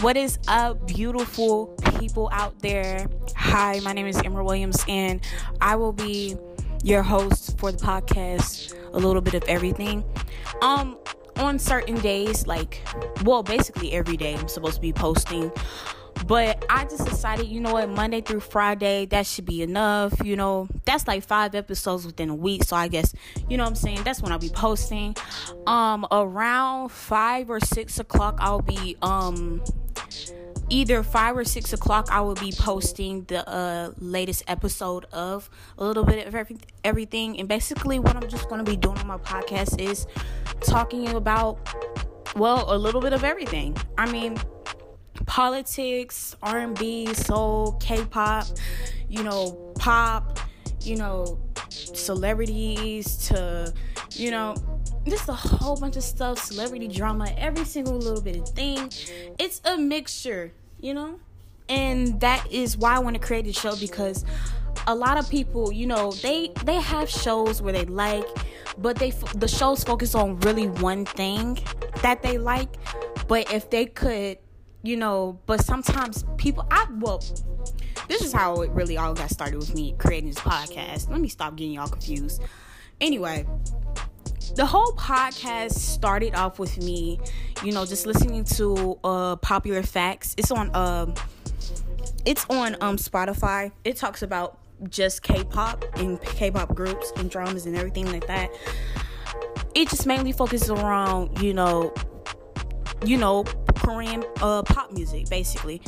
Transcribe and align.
What 0.00 0.16
is 0.16 0.38
up, 0.46 0.86
beautiful 0.86 1.74
people 1.98 2.30
out 2.32 2.60
there? 2.60 3.08
Hi, 3.34 3.80
my 3.80 3.92
name 3.92 4.06
is 4.06 4.16
Emma 4.16 4.44
Williams, 4.44 4.84
and 4.86 5.20
I 5.60 5.74
will 5.74 5.92
be 5.92 6.36
your 6.84 7.02
host 7.02 7.58
for 7.58 7.72
the 7.72 7.78
podcast. 7.78 8.78
A 8.92 8.96
little 8.96 9.20
bit 9.20 9.34
of 9.34 9.42
everything. 9.48 10.04
Um, 10.62 10.96
on 11.34 11.58
certain 11.58 11.96
days, 11.96 12.46
like, 12.46 12.80
well, 13.24 13.42
basically 13.42 13.92
every 13.92 14.16
day, 14.16 14.36
I'm 14.36 14.46
supposed 14.46 14.76
to 14.76 14.80
be 14.80 14.92
posting. 14.92 15.50
But 16.28 16.64
I 16.70 16.84
just 16.84 17.04
decided, 17.04 17.48
you 17.48 17.60
know 17.60 17.72
what, 17.72 17.88
Monday 17.90 18.20
through 18.20 18.40
Friday, 18.40 19.06
that 19.06 19.26
should 19.26 19.46
be 19.46 19.62
enough. 19.62 20.14
You 20.24 20.36
know, 20.36 20.68
that's 20.84 21.08
like 21.08 21.24
five 21.24 21.56
episodes 21.56 22.06
within 22.06 22.28
a 22.28 22.34
week. 22.36 22.62
So 22.62 22.76
I 22.76 22.86
guess, 22.86 23.14
you 23.48 23.56
know 23.56 23.64
what 23.64 23.70
I'm 23.70 23.76
saying? 23.76 24.04
That's 24.04 24.22
when 24.22 24.30
I'll 24.30 24.38
be 24.38 24.50
posting. 24.50 25.16
Um, 25.66 26.06
around 26.12 26.90
five 26.90 27.50
or 27.50 27.58
six 27.58 27.98
o'clock, 27.98 28.36
I'll 28.40 28.62
be 28.62 28.96
um 29.02 29.62
either 30.70 31.02
five 31.02 31.36
or 31.36 31.44
six 31.44 31.72
o'clock 31.72 32.08
i 32.10 32.20
will 32.20 32.34
be 32.34 32.52
posting 32.58 33.24
the 33.24 33.48
uh, 33.48 33.90
latest 33.98 34.42
episode 34.46 35.06
of 35.12 35.48
a 35.78 35.84
little 35.84 36.04
bit 36.04 36.26
of 36.26 36.34
every, 36.34 36.58
everything. 36.84 37.38
And 37.38 37.48
basically 37.48 37.98
what 37.98 38.16
i'm 38.16 38.28
just 38.28 38.48
going 38.48 38.64
to 38.64 38.70
be 38.70 38.76
doing 38.76 38.98
on 38.98 39.06
my 39.06 39.18
podcast 39.18 39.80
is 39.80 40.06
talking 40.60 41.08
about 41.10 41.58
well 42.36 42.64
a 42.68 42.76
little 42.76 43.00
bit 43.00 43.12
of 43.12 43.24
everything. 43.24 43.76
I 43.96 44.10
mean 44.10 44.36
politics 45.26 46.34
r&b 46.42 47.12
soul 47.12 47.72
k-pop 47.80 48.46
you 49.08 49.22
know 49.22 49.72
pop 49.78 50.38
you 50.80 50.96
know 50.96 51.38
celebrities 51.70 53.16
to 53.28 53.72
you 54.12 54.30
know 54.30 54.54
just 55.10 55.28
a 55.28 55.32
whole 55.32 55.76
bunch 55.76 55.96
of 55.96 56.02
stuff, 56.02 56.38
celebrity 56.38 56.88
drama, 56.88 57.32
every 57.36 57.64
single 57.64 57.96
little 57.96 58.20
bit 58.20 58.36
of 58.36 58.48
thing. 58.48 58.90
It's 59.38 59.60
a 59.64 59.76
mixture, 59.76 60.52
you 60.80 60.94
know? 60.94 61.20
And 61.68 62.20
that 62.20 62.50
is 62.50 62.76
why 62.76 62.94
I 62.96 62.98
want 62.98 63.14
to 63.14 63.20
create 63.20 63.44
this 63.44 63.58
show 63.58 63.76
because 63.76 64.24
a 64.86 64.94
lot 64.94 65.18
of 65.18 65.28
people, 65.28 65.70
you 65.70 65.86
know, 65.86 66.12
they 66.12 66.50
they 66.64 66.76
have 66.76 67.10
shows 67.10 67.60
where 67.60 67.72
they 67.72 67.84
like, 67.84 68.26
but 68.78 68.96
they 68.96 69.10
the 69.34 69.48
shows 69.48 69.84
focus 69.84 70.14
on 70.14 70.40
really 70.40 70.68
one 70.68 71.04
thing 71.04 71.58
that 72.02 72.22
they 72.22 72.38
like. 72.38 72.76
But 73.26 73.52
if 73.52 73.68
they 73.68 73.86
could, 73.86 74.38
you 74.82 74.96
know, 74.96 75.38
but 75.46 75.62
sometimes 75.62 76.24
people 76.38 76.66
I 76.70 76.86
well 77.00 77.22
this 78.08 78.22
is 78.22 78.32
how 78.32 78.62
it 78.62 78.70
really 78.70 78.96
all 78.96 79.12
got 79.12 79.28
started 79.28 79.58
with 79.58 79.74
me 79.74 79.94
creating 79.98 80.30
this 80.30 80.38
podcast. 80.38 81.10
Let 81.10 81.20
me 81.20 81.28
stop 81.28 81.56
getting 81.56 81.74
y'all 81.74 81.88
confused. 81.88 82.42
Anyway, 83.00 83.46
the 84.54 84.66
whole 84.66 84.92
podcast 84.92 85.72
started 85.72 86.34
off 86.34 86.58
with 86.58 86.78
me, 86.78 87.20
you 87.62 87.72
know, 87.72 87.84
just 87.84 88.06
listening 88.06 88.44
to 88.44 88.98
uh 89.04 89.36
popular 89.36 89.82
facts. 89.82 90.34
It's 90.36 90.50
on 90.50 90.74
um 90.74 91.14
it's 92.24 92.44
on 92.50 92.76
um 92.80 92.96
Spotify. 92.96 93.72
It 93.84 93.96
talks 93.96 94.22
about 94.22 94.58
just 94.88 95.22
K-pop 95.22 95.84
and 95.96 96.20
K-pop 96.20 96.74
groups 96.74 97.12
and 97.16 97.30
dramas 97.30 97.66
and 97.66 97.76
everything 97.76 98.10
like 98.12 98.26
that. 98.26 98.50
It 99.74 99.88
just 99.88 100.06
mainly 100.06 100.32
focuses 100.32 100.70
around, 100.70 101.40
you 101.42 101.52
know, 101.54 101.92
you 103.04 103.16
know, 103.16 103.44
Korean 103.78 104.24
uh 104.40 104.62
pop 104.62 104.92
music 104.92 105.28
basically. 105.28 105.80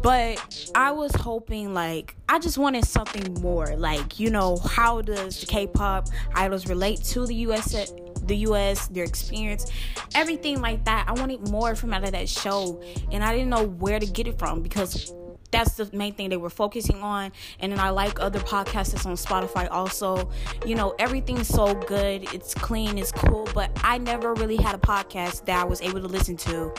But 0.00 0.70
I 0.74 0.92
was 0.92 1.12
hoping 1.14 1.74
like 1.74 2.14
I 2.28 2.38
just 2.38 2.58
wanted 2.58 2.84
something 2.84 3.34
more. 3.40 3.74
Like, 3.76 4.20
you 4.20 4.30
know, 4.30 4.58
how 4.58 5.00
does 5.00 5.40
the 5.40 5.46
K-pop 5.46 6.08
idols 6.34 6.68
relate 6.68 7.02
to 7.04 7.26
the 7.26 7.34
US 7.34 7.92
the 8.28 8.36
US, 8.48 8.88
their 8.88 9.04
experience, 9.04 9.70
everything 10.14 10.60
like 10.60 10.84
that. 10.84 11.06
I 11.08 11.12
wanted 11.12 11.48
more 11.48 11.74
from 11.74 11.92
out 11.92 12.04
of 12.04 12.12
that 12.12 12.28
show, 12.28 12.80
and 13.10 13.24
I 13.24 13.32
didn't 13.32 13.48
know 13.48 13.64
where 13.64 13.98
to 13.98 14.06
get 14.06 14.28
it 14.28 14.38
from 14.38 14.62
because 14.62 15.12
that's 15.50 15.76
the 15.76 15.88
main 15.96 16.12
thing 16.12 16.28
they 16.28 16.36
were 16.36 16.50
focusing 16.50 17.02
on. 17.02 17.32
And 17.60 17.72
then 17.72 17.80
I 17.80 17.90
like 17.90 18.20
other 18.20 18.38
podcasts 18.40 18.92
that's 18.92 19.06
on 19.06 19.14
Spotify 19.14 19.68
also. 19.70 20.30
You 20.66 20.74
know, 20.74 20.94
everything's 20.98 21.48
so 21.48 21.74
good, 21.74 22.32
it's 22.34 22.54
clean, 22.54 22.98
it's 22.98 23.12
cool, 23.12 23.48
but 23.54 23.70
I 23.82 23.98
never 23.98 24.34
really 24.34 24.56
had 24.56 24.74
a 24.74 24.78
podcast 24.78 25.46
that 25.46 25.60
I 25.60 25.64
was 25.64 25.80
able 25.80 26.00
to 26.00 26.08
listen 26.08 26.36
to 26.38 26.72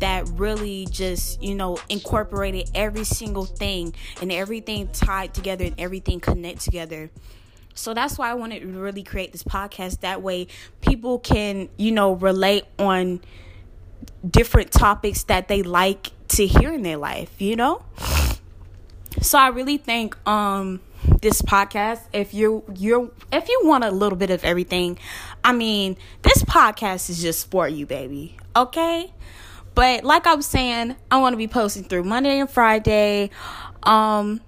that 0.00 0.28
really 0.30 0.86
just, 0.90 1.42
you 1.42 1.54
know, 1.54 1.78
incorporated 1.88 2.70
every 2.74 3.04
single 3.04 3.44
thing 3.44 3.94
and 4.20 4.32
everything 4.32 4.88
tied 4.88 5.34
together 5.34 5.64
and 5.64 5.74
everything 5.78 6.20
connect 6.20 6.60
together. 6.62 7.10
So 7.74 7.94
that's 7.94 8.18
why 8.18 8.30
I 8.30 8.34
wanted 8.34 8.60
to 8.60 8.66
really 8.66 9.04
create 9.04 9.32
this 9.32 9.44
podcast. 9.44 10.00
That 10.00 10.20
way 10.20 10.48
people 10.80 11.18
can, 11.18 11.68
you 11.76 11.92
know, 11.92 12.14
relate 12.14 12.64
on 12.78 13.20
different 14.28 14.72
topics 14.72 15.22
that 15.24 15.48
they 15.48 15.62
like 15.62 16.10
to 16.28 16.46
hear 16.46 16.72
in 16.72 16.82
their 16.82 16.96
life, 16.96 17.30
you 17.40 17.56
know? 17.56 17.82
So 19.22 19.38
I 19.38 19.48
really 19.48 19.78
think 19.78 20.16
um 20.28 20.80
this 21.22 21.42
podcast 21.42 22.00
if 22.12 22.34
you 22.34 22.64
you're 22.74 23.10
if 23.32 23.48
you 23.48 23.60
want 23.64 23.84
a 23.84 23.90
little 23.90 24.18
bit 24.18 24.30
of 24.30 24.44
everything, 24.44 24.98
I 25.44 25.52
mean, 25.52 25.96
this 26.22 26.42
podcast 26.44 27.10
is 27.10 27.22
just 27.22 27.50
for 27.50 27.68
you, 27.68 27.86
baby. 27.86 28.36
Okay? 28.56 29.12
But 29.78 30.02
like 30.02 30.26
I 30.26 30.34
was 30.34 30.44
saying, 30.44 30.96
I 31.08 31.20
want 31.20 31.34
to 31.34 31.36
be 31.36 31.46
posting 31.46 31.84
through 31.84 32.02
Monday 32.02 32.40
and 32.40 32.50
Friday, 32.50 33.30
um, 33.84 34.40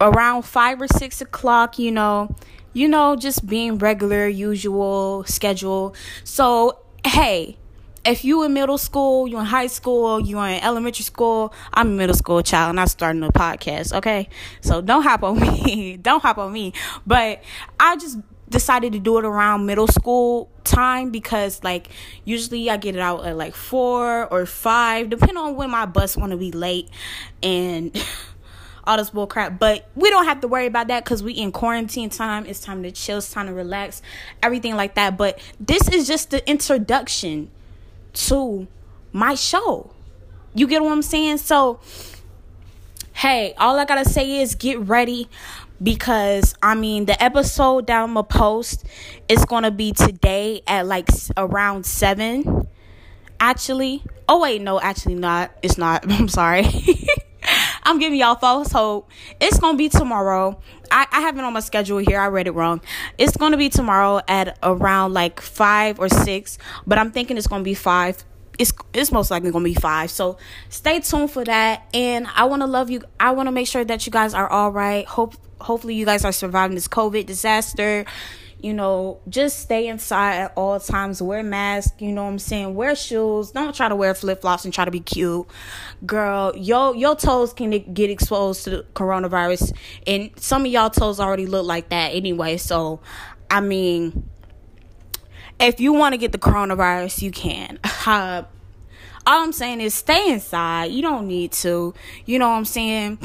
around 0.00 0.42
five 0.42 0.80
or 0.80 0.86
six 0.86 1.20
o'clock. 1.20 1.76
You 1.80 1.90
know, 1.90 2.32
you 2.72 2.86
know, 2.86 3.16
just 3.16 3.48
being 3.48 3.78
regular, 3.78 4.28
usual 4.28 5.24
schedule. 5.24 5.96
So, 6.22 6.78
hey, 7.04 7.56
if 8.04 8.24
you 8.24 8.44
in 8.44 8.52
middle 8.52 8.78
school, 8.78 9.26
you 9.26 9.40
in 9.40 9.46
high 9.46 9.66
school, 9.66 10.20
you 10.20 10.38
in 10.38 10.62
elementary 10.62 11.02
school, 11.02 11.52
I'm 11.74 11.88
a 11.88 11.90
middle 11.90 12.14
school 12.14 12.40
child 12.42 12.70
and 12.70 12.78
I'm 12.78 12.86
starting 12.86 13.24
a 13.24 13.32
podcast, 13.32 13.92
okay? 13.92 14.28
So 14.60 14.80
don't 14.82 15.02
hop 15.02 15.24
on 15.24 15.40
me. 15.64 15.96
don't 15.96 16.22
hop 16.22 16.38
on 16.38 16.52
me. 16.52 16.74
But 17.04 17.42
I 17.80 17.96
just 17.96 18.18
decided 18.48 18.92
to 18.92 18.98
do 18.98 19.18
it 19.18 19.24
around 19.24 19.66
middle 19.66 19.88
school 19.88 20.48
time 20.64 21.10
because 21.10 21.62
like 21.64 21.88
usually 22.24 22.70
I 22.70 22.76
get 22.76 22.94
it 22.94 23.00
out 23.00 23.24
at 23.24 23.36
like 23.36 23.54
4 23.54 24.32
or 24.32 24.46
5 24.46 25.10
depending 25.10 25.36
on 25.36 25.56
when 25.56 25.70
my 25.70 25.86
bus 25.86 26.16
want 26.16 26.30
to 26.30 26.36
be 26.36 26.52
late 26.52 26.88
and 27.42 27.96
all 28.86 28.96
this 28.96 29.10
bull 29.10 29.26
crap. 29.26 29.58
But 29.58 29.88
we 29.94 30.10
don't 30.10 30.26
have 30.26 30.40
to 30.40 30.48
worry 30.48 30.66
about 30.66 30.88
that 30.88 31.04
because 31.04 31.22
we 31.22 31.32
in 31.32 31.52
quarantine 31.52 32.10
time. 32.10 32.46
It's 32.46 32.60
time 32.60 32.82
to 32.84 32.92
chill. 32.92 33.18
It's 33.18 33.30
time 33.30 33.46
to 33.46 33.52
relax. 33.52 34.00
Everything 34.42 34.76
like 34.76 34.94
that. 34.94 35.16
But 35.16 35.38
this 35.58 35.88
is 35.88 36.06
just 36.06 36.30
the 36.30 36.48
introduction 36.48 37.50
to 38.14 38.66
my 39.12 39.34
show. 39.34 39.90
You 40.54 40.66
get 40.66 40.82
what 40.82 40.92
I'm 40.92 41.02
saying? 41.02 41.38
So, 41.38 41.80
hey, 43.12 43.54
all 43.58 43.78
I 43.78 43.84
gotta 43.84 44.08
say 44.08 44.40
is 44.40 44.54
get 44.54 44.78
ready 44.80 45.28
because 45.82 46.54
I 46.62 46.74
mean 46.74 47.06
the 47.06 47.22
episode 47.22 47.86
that 47.88 48.02
I'm 48.02 48.14
gonna 48.14 48.24
post 48.24 48.84
is 49.28 49.44
gonna 49.44 49.70
be 49.70 49.92
today 49.92 50.62
at 50.66 50.86
like 50.86 51.08
around 51.36 51.86
seven. 51.86 52.68
Actually, 53.38 54.02
oh 54.28 54.40
wait, 54.40 54.62
no, 54.62 54.80
actually 54.80 55.14
not. 55.14 55.52
It's 55.62 55.78
not. 55.78 56.04
I'm 56.10 56.28
sorry. 56.28 56.66
I'm 57.84 58.00
giving 58.00 58.18
y'all 58.18 58.34
false 58.34 58.72
hope. 58.72 59.08
It's 59.40 59.58
gonna 59.60 59.78
be 59.78 59.88
tomorrow. 59.88 60.60
I, 60.90 61.06
I 61.12 61.20
have 61.20 61.38
it 61.38 61.44
on 61.44 61.52
my 61.52 61.60
schedule 61.60 61.98
here. 61.98 62.18
I 62.20 62.26
read 62.28 62.48
it 62.48 62.52
wrong. 62.52 62.80
It's 63.18 63.36
gonna 63.36 63.56
be 63.56 63.68
tomorrow 63.68 64.20
at 64.26 64.58
around 64.62 65.14
like 65.14 65.40
five 65.40 66.00
or 66.00 66.08
six, 66.08 66.58
but 66.86 66.98
I'm 66.98 67.12
thinking 67.12 67.36
it's 67.36 67.46
gonna 67.46 67.62
be 67.62 67.74
five. 67.74 68.24
It's 68.58 68.72
it's 68.92 69.12
most 69.12 69.30
likely 69.30 69.50
gonna 69.50 69.64
be 69.64 69.74
five. 69.74 70.10
So 70.10 70.38
stay 70.68 71.00
tuned 71.00 71.30
for 71.30 71.44
that. 71.44 71.86
And 71.94 72.26
I 72.34 72.44
wanna 72.44 72.66
love 72.66 72.90
you. 72.90 73.02
I 73.20 73.32
wanna 73.32 73.52
make 73.52 73.68
sure 73.68 73.84
that 73.84 74.06
you 74.06 74.12
guys 74.12 74.34
are 74.34 74.48
all 74.48 74.70
right. 74.70 75.06
Hope 75.06 75.34
hopefully 75.60 75.94
you 75.94 76.04
guys 76.04 76.24
are 76.24 76.32
surviving 76.32 76.74
this 76.74 76.88
COVID 76.88 77.26
disaster 77.26 78.04
you 78.60 78.72
know, 78.72 79.20
just 79.28 79.60
stay 79.60 79.86
inside 79.86 80.36
at 80.36 80.52
all 80.56 80.80
times. 80.80 81.20
Wear 81.20 81.42
mask, 81.42 82.00
you 82.00 82.12
know 82.12 82.24
what 82.24 82.30
I'm 82.30 82.38
saying? 82.38 82.74
Wear 82.74 82.96
shoes. 82.96 83.50
Don't 83.50 83.74
try 83.74 83.88
to 83.88 83.96
wear 83.96 84.14
flip 84.14 84.40
flops 84.40 84.64
and 84.64 84.72
try 84.72 84.84
to 84.84 84.90
be 84.90 85.00
cute. 85.00 85.46
Girl, 86.04 86.52
your 86.56 86.94
your 86.96 87.16
toes 87.16 87.52
can 87.52 87.70
get 87.70 88.10
exposed 88.10 88.64
to 88.64 88.70
the 88.70 88.86
coronavirus. 88.94 89.76
And 90.06 90.30
some 90.40 90.64
of 90.64 90.72
y'all 90.72 90.90
toes 90.90 91.20
already 91.20 91.46
look 91.46 91.66
like 91.66 91.90
that 91.90 92.14
anyway. 92.14 92.56
So 92.56 93.00
I 93.50 93.60
mean 93.60 94.28
if 95.58 95.80
you 95.80 95.92
want 95.92 96.12
to 96.12 96.18
get 96.18 96.32
the 96.32 96.38
coronavirus, 96.38 97.22
you 97.22 97.30
can. 97.30 97.78
Uh, 98.06 98.44
all 99.26 99.42
I'm 99.42 99.52
saying 99.52 99.80
is 99.80 99.94
stay 99.94 100.30
inside. 100.30 100.92
You 100.92 101.02
don't 101.02 101.26
need 101.26 101.50
to. 101.52 101.92
You 102.24 102.38
know 102.38 102.48
what 102.50 102.56
I'm 102.56 102.64
saying? 102.64 103.18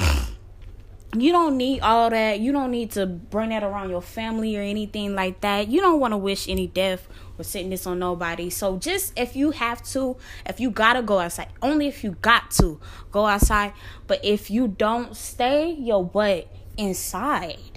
you 1.16 1.31
don't 1.31 1.57
need 1.57 1.81
all 1.81 2.10
that. 2.10 2.39
You 2.39 2.51
don't 2.51 2.72
need 2.72 2.92
to 2.92 3.06
bring 3.06 3.50
that 3.50 3.63
around 3.63 3.89
your 3.89 4.01
family 4.01 4.57
or 4.57 4.62
anything 4.62 5.13
like 5.13 5.42
that. 5.42 5.68
You 5.68 5.81
don't 5.81 6.00
want 6.00 6.13
to 6.13 6.18
wish 6.18 6.48
any 6.48 6.68
death 6.68 7.07
or 7.38 7.44
sickness 7.44 7.86
on 7.86 8.00
nobody. 8.00 8.50
So 8.50 8.78
just 8.78 9.13
if 9.18 9.36
you 9.36 9.51
have 9.51 9.83
to, 9.89 10.18
if 10.45 10.60
you 10.60 10.72
gotta 10.72 11.01
go 11.01 11.19
outside, 11.19 11.50
only 11.62 11.88
if 11.88 12.04
you 12.04 12.12
got 12.22 12.50
to 12.51 12.80
go 13.12 13.25
outside. 13.25 13.74
But 14.07 14.24
if 14.24 14.50
you 14.50 14.68
don't, 14.68 15.16
stay 15.16 15.72
your 15.72 16.04
butt 16.04 16.48
inside. 16.78 17.70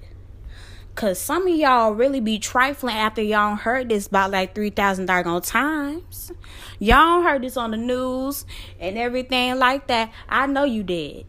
Cause 0.94 1.18
some 1.18 1.48
of 1.48 1.54
y'all 1.56 1.92
really 1.92 2.20
be 2.20 2.38
trifling 2.38 2.94
after 2.94 3.20
y'all 3.20 3.56
heard 3.56 3.88
this 3.88 4.06
about 4.06 4.30
like 4.30 4.54
three 4.54 4.70
thousand 4.70 5.06
doggone 5.06 5.42
times. 5.42 6.30
Y'all 6.78 7.22
heard 7.22 7.42
this 7.42 7.56
on 7.56 7.72
the 7.72 7.76
news 7.76 8.46
and 8.78 8.96
everything 8.96 9.58
like 9.58 9.88
that. 9.88 10.12
I 10.28 10.46
know 10.46 10.62
you 10.62 10.84
did. 10.84 11.26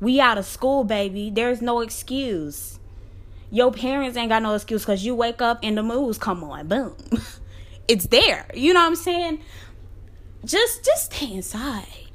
We 0.00 0.20
out 0.20 0.36
of 0.36 0.46
school, 0.46 0.82
baby. 0.82 1.30
There's 1.30 1.62
no 1.62 1.80
excuse. 1.80 2.80
Your 3.50 3.72
parents 3.72 4.16
ain't 4.16 4.30
got 4.30 4.42
no 4.42 4.54
excuse 4.54 4.82
because 4.82 5.04
you 5.04 5.14
wake 5.14 5.40
up 5.40 5.60
and 5.62 5.78
the 5.78 5.82
moves 5.84 6.18
come 6.18 6.42
on. 6.42 6.66
Boom. 6.66 6.96
it's 7.88 8.08
there. 8.08 8.50
You 8.52 8.74
know 8.74 8.80
what 8.80 8.86
I'm 8.86 8.96
saying? 8.96 9.40
Just 10.44 10.84
just 10.84 11.12
stay 11.12 11.34
inside. 11.34 12.07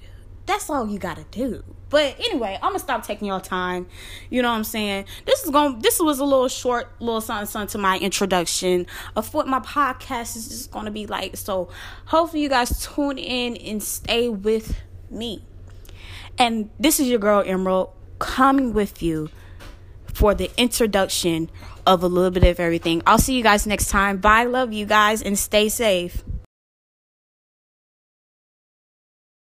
That's 0.46 0.70
all 0.70 0.88
you 0.88 1.00
gotta 1.00 1.26
do. 1.32 1.64
But 1.90 2.16
anyway, 2.20 2.56
I'm 2.56 2.70
gonna 2.70 2.80
stop 2.80 3.06
taking 3.06 3.28
your 3.28 3.40
time. 3.40 3.88
You 4.30 4.42
know 4.42 4.50
what 4.50 4.58
I'm 4.58 4.64
saying? 4.64 5.06
This 5.26 5.44
is 5.44 5.52
going 5.52 5.76
to 5.76 5.82
this 5.82 6.00
was 6.00 6.20
a 6.20 6.26
little 6.26 6.48
short 6.48 6.90
little 7.00 7.22
something 7.22 7.46
something 7.46 7.72
to 7.74 7.78
my 7.78 7.98
introduction 8.00 8.88
of 9.16 9.34
what 9.34 9.48
my 9.48 9.60
podcast 9.60 10.36
is 10.36 10.50
just 10.50 10.72
gonna 10.72 10.92
be 10.92 11.06
like. 11.06 11.38
So 11.38 11.70
hopefully 12.06 12.42
you 12.42 12.50
guys 12.50 12.86
tune 12.86 13.18
in 13.18 13.56
and 13.58 13.82
stay 13.82 14.28
with 14.28 14.76
me. 15.10 15.44
And 16.38 16.70
this 16.80 17.00
is 17.00 17.08
your 17.08 17.20
girl 17.20 17.44
Emerald 17.46 17.92
coming 18.20 18.74
with 18.74 19.04
you 19.04 19.30
for 20.14 20.34
the 20.34 20.50
introduction 20.58 21.50
of 21.86 22.04
a 22.04 22.08
little 22.08 22.32
bit 22.32 22.44
of 22.44 22.60
everything. 22.60 23.02
I'll 23.06 23.18
see 23.18 23.36
you 23.36 23.44
guys 23.44 23.68
next 23.68 23.90
time. 23.90 24.18
Bye. 24.18 24.46
Love 24.46 24.74
you 24.74 24.86
guys 24.86 25.22
and 25.22 25.38
stay 25.38 25.70
safe. 25.70 26.24